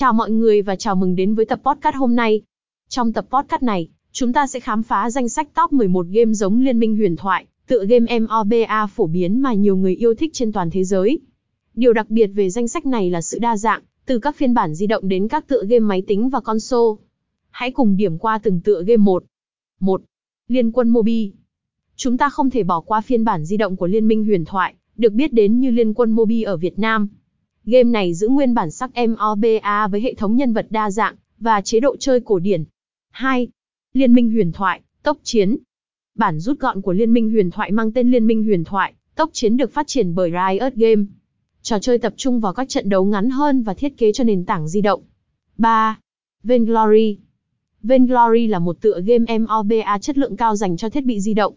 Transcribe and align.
Chào 0.00 0.12
mọi 0.12 0.30
người 0.30 0.62
và 0.62 0.76
chào 0.76 0.96
mừng 0.96 1.16
đến 1.16 1.34
với 1.34 1.44
tập 1.44 1.60
podcast 1.64 1.96
hôm 1.96 2.16
nay. 2.16 2.42
Trong 2.88 3.12
tập 3.12 3.26
podcast 3.30 3.62
này, 3.62 3.88
chúng 4.12 4.32
ta 4.32 4.46
sẽ 4.46 4.60
khám 4.60 4.82
phá 4.82 5.10
danh 5.10 5.28
sách 5.28 5.48
top 5.54 5.72
11 5.72 6.06
game 6.10 6.32
giống 6.32 6.60
Liên 6.60 6.78
minh 6.78 6.96
huyền 6.96 7.16
thoại, 7.16 7.46
tựa 7.66 7.84
game 7.84 8.18
MOBA 8.18 8.86
phổ 8.86 9.06
biến 9.06 9.40
mà 9.40 9.52
nhiều 9.54 9.76
người 9.76 9.94
yêu 9.94 10.14
thích 10.14 10.30
trên 10.32 10.52
toàn 10.52 10.70
thế 10.70 10.84
giới. 10.84 11.20
Điều 11.74 11.92
đặc 11.92 12.10
biệt 12.10 12.26
về 12.26 12.50
danh 12.50 12.68
sách 12.68 12.86
này 12.86 13.10
là 13.10 13.20
sự 13.20 13.38
đa 13.38 13.56
dạng, 13.56 13.82
từ 14.06 14.18
các 14.18 14.36
phiên 14.36 14.54
bản 14.54 14.74
di 14.74 14.86
động 14.86 15.08
đến 15.08 15.28
các 15.28 15.48
tựa 15.48 15.62
game 15.68 15.80
máy 15.80 16.02
tính 16.06 16.28
và 16.28 16.40
console. 16.40 17.02
Hãy 17.50 17.70
cùng 17.70 17.96
điểm 17.96 18.18
qua 18.18 18.38
từng 18.38 18.60
tựa 18.60 18.82
game 18.82 18.96
một. 18.96 19.24
1. 19.80 20.02
Liên 20.48 20.72
quân 20.72 20.88
Mobi. 20.88 21.32
Chúng 21.96 22.18
ta 22.18 22.28
không 22.28 22.50
thể 22.50 22.62
bỏ 22.62 22.80
qua 22.80 23.00
phiên 23.00 23.24
bản 23.24 23.44
di 23.44 23.56
động 23.56 23.76
của 23.76 23.86
Liên 23.86 24.08
minh 24.08 24.24
huyền 24.24 24.44
thoại, 24.44 24.74
được 24.96 25.12
biết 25.12 25.32
đến 25.32 25.60
như 25.60 25.70
Liên 25.70 25.94
quân 25.94 26.10
Mobi 26.10 26.42
ở 26.42 26.56
Việt 26.56 26.78
Nam. 26.78 27.08
Game 27.64 27.90
này 27.90 28.14
giữ 28.14 28.28
nguyên 28.28 28.54
bản 28.54 28.70
sắc 28.70 28.90
MOBA 29.08 29.86
với 29.86 30.00
hệ 30.00 30.14
thống 30.14 30.36
nhân 30.36 30.52
vật 30.52 30.66
đa 30.70 30.90
dạng 30.90 31.14
và 31.38 31.60
chế 31.60 31.80
độ 31.80 31.96
chơi 31.96 32.20
cổ 32.20 32.38
điển. 32.38 32.64
2. 33.10 33.48
Liên 33.92 34.12
minh 34.12 34.30
huyền 34.30 34.52
thoại, 34.52 34.80
tốc 35.02 35.18
chiến. 35.22 35.56
Bản 36.14 36.40
rút 36.40 36.60
gọn 36.60 36.82
của 36.82 36.92
Liên 36.92 37.12
minh 37.12 37.30
huyền 37.30 37.50
thoại 37.50 37.72
mang 37.72 37.92
tên 37.92 38.10
Liên 38.10 38.26
minh 38.26 38.44
huyền 38.44 38.64
thoại, 38.64 38.94
tốc 39.14 39.30
chiến 39.32 39.56
được 39.56 39.72
phát 39.72 39.86
triển 39.86 40.14
bởi 40.14 40.30
Riot 40.30 40.74
Game. 40.74 41.04
Trò 41.62 41.78
chơi 41.78 41.98
tập 41.98 42.14
trung 42.16 42.40
vào 42.40 42.52
các 42.52 42.68
trận 42.68 42.88
đấu 42.88 43.04
ngắn 43.04 43.30
hơn 43.30 43.62
và 43.62 43.74
thiết 43.74 43.98
kế 43.98 44.12
cho 44.12 44.24
nền 44.24 44.44
tảng 44.44 44.68
di 44.68 44.80
động. 44.80 45.02
3. 45.58 45.98
Vainglory. 46.42 47.18
Vainglory 47.82 48.46
là 48.46 48.58
một 48.58 48.80
tựa 48.80 49.00
game 49.00 49.38
MOBA 49.38 49.98
chất 49.98 50.18
lượng 50.18 50.36
cao 50.36 50.56
dành 50.56 50.76
cho 50.76 50.88
thiết 50.88 51.04
bị 51.04 51.20
di 51.20 51.34
động. 51.34 51.54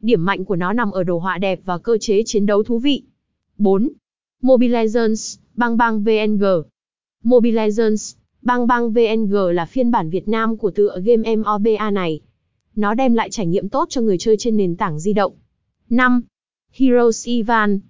Điểm 0.00 0.24
mạnh 0.24 0.44
của 0.44 0.56
nó 0.56 0.72
nằm 0.72 0.90
ở 0.90 1.04
đồ 1.04 1.18
họa 1.18 1.38
đẹp 1.38 1.60
và 1.64 1.78
cơ 1.78 1.98
chế 2.00 2.22
chiến 2.26 2.46
đấu 2.46 2.62
thú 2.62 2.78
vị. 2.78 3.02
4. 3.58 3.88
Mobile 4.44 4.72
Legends, 4.72 5.38
Bang 5.54 5.76
Bang 5.76 6.02
VNG. 6.04 6.44
Mobile 7.24 7.54
Legends, 7.54 8.14
Bang 8.42 8.66
Bang 8.66 8.92
VNG 8.92 9.34
là 9.34 9.66
phiên 9.66 9.90
bản 9.90 10.10
Việt 10.10 10.28
Nam 10.28 10.56
của 10.56 10.70
tựa 10.70 11.00
game 11.04 11.36
MOBA 11.36 11.90
này. 11.90 12.20
Nó 12.76 12.94
đem 12.94 13.14
lại 13.14 13.30
trải 13.30 13.46
nghiệm 13.46 13.68
tốt 13.68 13.86
cho 13.90 14.00
người 14.00 14.18
chơi 14.18 14.36
trên 14.38 14.56
nền 14.56 14.76
tảng 14.76 14.98
di 14.98 15.12
động. 15.12 15.32
5. 15.90 16.22
Heroes 16.72 17.26
Ivan. 17.26 17.80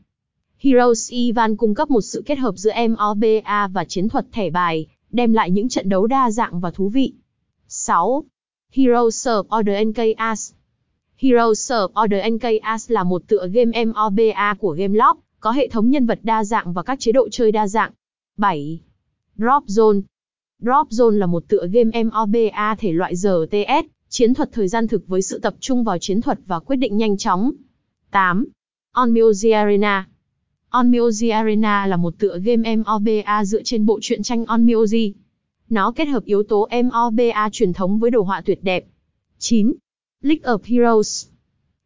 Heroes 0.58 1.10
Ivan 1.10 1.56
cung 1.56 1.74
cấp 1.74 1.90
một 1.90 2.00
sự 2.00 2.22
kết 2.26 2.38
hợp 2.38 2.56
giữa 2.56 2.72
MOBA 2.88 3.68
và 3.68 3.84
chiến 3.84 4.08
thuật 4.08 4.26
thẻ 4.32 4.50
bài, 4.50 4.86
đem 5.10 5.32
lại 5.32 5.50
những 5.50 5.68
trận 5.68 5.88
đấu 5.88 6.06
đa 6.06 6.30
dạng 6.30 6.60
và 6.60 6.70
thú 6.70 6.88
vị. 6.88 7.12
6. 7.68 8.24
Heroes 8.72 9.28
of 9.28 9.60
Order 9.60 9.88
NKS 9.88 10.52
Heroes 11.16 11.72
of 11.72 12.04
Order 12.04 12.32
NKS 12.32 12.90
là 12.90 13.04
một 13.04 13.22
tựa 13.28 13.48
game 13.52 13.84
MOBA 13.84 14.54
của 14.54 14.74
Gameloft, 14.74 15.16
có 15.42 15.50
hệ 15.50 15.68
thống 15.68 15.90
nhân 15.90 16.06
vật 16.06 16.18
đa 16.22 16.44
dạng 16.44 16.72
và 16.72 16.82
các 16.82 17.00
chế 17.00 17.12
độ 17.12 17.28
chơi 17.28 17.52
đa 17.52 17.68
dạng. 17.68 17.92
7. 18.36 18.80
Drop 19.36 19.64
Zone 19.66 20.00
Drop 20.58 20.88
Zone 20.88 21.18
là 21.18 21.26
một 21.26 21.44
tựa 21.48 21.66
game 21.72 22.02
MOBA 22.04 22.74
thể 22.78 22.92
loại 22.92 23.14
RTS, 23.14 23.86
chiến 24.08 24.34
thuật 24.34 24.52
thời 24.52 24.68
gian 24.68 24.88
thực 24.88 25.08
với 25.08 25.22
sự 25.22 25.38
tập 25.38 25.54
trung 25.60 25.84
vào 25.84 25.98
chiến 25.98 26.20
thuật 26.20 26.38
và 26.46 26.58
quyết 26.58 26.76
định 26.76 26.96
nhanh 26.96 27.16
chóng. 27.16 27.52
8. 28.10 28.44
Onmyoji 28.94 29.56
Arena 29.56 30.06
Onmyoji 30.70 31.34
Arena 31.34 31.86
là 31.86 31.96
một 31.96 32.18
tựa 32.18 32.38
game 32.38 32.76
MOBA 32.76 33.44
dựa 33.44 33.62
trên 33.62 33.86
bộ 33.86 33.98
truyện 34.02 34.22
tranh 34.22 34.44
Onmyoji. 34.44 35.12
Nó 35.68 35.92
kết 35.92 36.04
hợp 36.04 36.24
yếu 36.24 36.42
tố 36.42 36.68
MOBA 36.84 37.48
truyền 37.52 37.72
thống 37.72 37.98
với 37.98 38.10
đồ 38.10 38.22
họa 38.22 38.40
tuyệt 38.40 38.58
đẹp. 38.62 38.84
9. 39.38 39.72
League 40.22 40.52
of 40.52 40.58
Heroes 40.64 41.31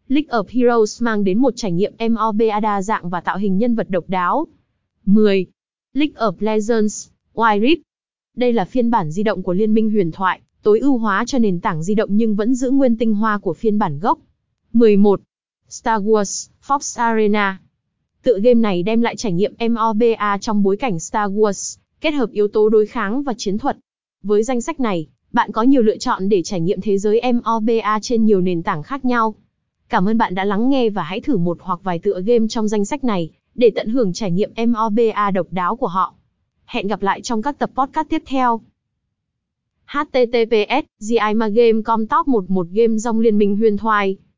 League 0.09 0.29
of 0.29 0.45
Heroes 0.49 1.03
mang 1.03 1.25
đến 1.25 1.39
một 1.39 1.53
trải 1.57 1.73
nghiệm 1.73 1.93
MOBA 2.11 2.61
đa 2.61 2.83
dạng 2.83 3.11
và 3.11 3.21
tạo 3.21 3.39
hình 3.39 3.59
nhân 3.59 3.75
vật 3.75 3.91
độc 3.91 4.05
đáo. 4.09 4.47
10. 5.05 5.47
League 5.95 6.15
of 6.15 6.33
Legends, 6.39 7.09
Wild 7.35 7.61
Rift. 7.61 7.77
Đây 8.37 8.53
là 8.53 8.65
phiên 8.65 8.91
bản 8.91 9.11
di 9.11 9.23
động 9.23 9.43
của 9.43 9.53
Liên 9.53 9.75
minh 9.75 9.91
huyền 9.91 10.13
thoại, 10.13 10.41
tối 10.63 10.81
ưu 10.81 10.99
hóa 10.99 11.25
cho 11.27 11.39
nền 11.39 11.61
tảng 11.61 11.83
di 11.83 11.95
động 11.95 12.09
nhưng 12.13 12.37
vẫn 12.37 12.55
giữ 12.55 12.71
nguyên 12.71 12.97
tinh 12.97 13.15
hoa 13.15 13.39
của 13.39 13.55
phiên 13.55 13.79
bản 13.79 13.99
gốc. 14.01 14.19
11. 14.73 15.21
Star 15.69 16.03
Wars, 16.03 16.49
Fox 16.67 17.03
Arena. 17.03 17.61
Tựa 18.23 18.39
game 18.39 18.61
này 18.61 18.83
đem 18.83 19.01
lại 19.01 19.17
trải 19.17 19.33
nghiệm 19.33 19.55
MOBA 19.71 20.39
trong 20.41 20.63
bối 20.63 20.77
cảnh 20.77 21.01
Star 21.01 21.33
Wars, 21.33 21.79
kết 22.01 22.11
hợp 22.11 22.31
yếu 22.31 22.49
tố 22.49 22.69
đối 22.69 22.87
kháng 22.87 23.23
và 23.23 23.35
chiến 23.37 23.59
thuật. 23.59 23.77
Với 24.23 24.43
danh 24.43 24.61
sách 24.61 24.81
này, 24.81 25.07
bạn 25.33 25.53
có 25.53 25.63
nhiều 25.63 25.83
lựa 25.83 25.97
chọn 25.97 26.29
để 26.29 26.43
trải 26.43 26.61
nghiệm 26.61 26.81
thế 26.81 26.99
giới 26.99 27.21
MOBA 27.33 27.99
trên 28.03 28.25
nhiều 28.25 28.41
nền 28.41 28.63
tảng 28.63 28.83
khác 28.83 29.05
nhau. 29.05 29.35
Cảm 29.89 30.09
ơn 30.09 30.19
bạn 30.19 30.35
đã 30.35 30.45
lắng 30.45 30.71
nghe 30.71 30.91
và 30.91 31.03
hãy 31.03 31.21
thử 31.21 31.37
một 31.37 31.59
hoặc 31.61 31.81
vài 31.83 31.99
tựa 31.99 32.21
game 32.27 32.47
trong 32.49 32.69
danh 32.69 32.85
sách 32.85 33.05
này 33.05 33.31
để 33.55 33.71
tận 33.75 33.89
hưởng 33.89 34.13
trải 34.13 34.31
nghiệm 34.31 34.51
MOBA 34.57 35.31
độc 35.31 35.47
đáo 35.51 35.77
của 35.77 35.87
họ. 35.87 36.15
Hẹn 36.65 36.87
gặp 36.87 37.03
lại 37.03 37.21
trong 37.21 37.43
các 37.43 37.59
tập 37.59 37.71
podcast 37.75 38.09
tiếp 38.09 38.23
theo. 38.27 38.61
https 39.87 40.85
GIMAGame.com 40.99 42.07
Top 42.07 42.29
11 42.29 42.67
game 42.71 42.99
dòng 42.99 43.21
liên 43.21 43.39
minh 43.39 43.57
huyền 43.57 43.77
thoại 43.77 44.17